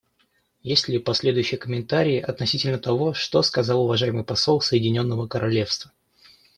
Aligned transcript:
Есть 0.63 0.87
ли 0.87 0.97
последующие 0.97 1.59
комментарии 1.59 2.19
относительно 2.19 2.79
того, 2.79 3.13
что 3.13 3.43
сказал 3.43 3.83
уважаемый 3.83 4.23
посол 4.23 4.59
Соединенного 4.59 5.27
Королевства? 5.27 5.91